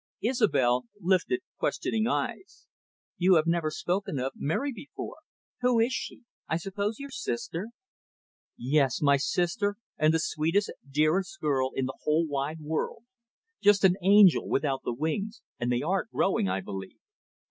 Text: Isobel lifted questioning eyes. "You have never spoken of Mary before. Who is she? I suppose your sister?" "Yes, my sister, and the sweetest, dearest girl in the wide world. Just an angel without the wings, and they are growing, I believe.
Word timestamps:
Isobel 0.23 0.85
lifted 0.99 1.41
questioning 1.59 2.07
eyes. 2.07 2.65
"You 3.19 3.35
have 3.35 3.45
never 3.45 3.69
spoken 3.69 4.17
of 4.17 4.31
Mary 4.35 4.73
before. 4.73 5.17
Who 5.59 5.79
is 5.79 5.93
she? 5.93 6.23
I 6.47 6.57
suppose 6.57 6.97
your 6.97 7.11
sister?" 7.11 7.69
"Yes, 8.57 8.99
my 8.99 9.17
sister, 9.17 9.75
and 9.99 10.11
the 10.11 10.17
sweetest, 10.19 10.71
dearest 10.89 11.39
girl 11.39 11.69
in 11.75 11.85
the 11.85 11.93
wide 12.27 12.61
world. 12.61 13.03
Just 13.61 13.83
an 13.83 13.93
angel 14.01 14.49
without 14.49 14.81
the 14.83 14.91
wings, 14.93 15.43
and 15.59 15.71
they 15.71 15.83
are 15.83 16.07
growing, 16.11 16.49
I 16.49 16.61
believe. 16.61 16.97